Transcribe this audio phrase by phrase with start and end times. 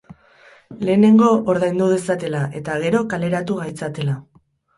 [0.87, 4.19] Lehenengo ordaindu dezatela eta gero kaleratu gaitzatela.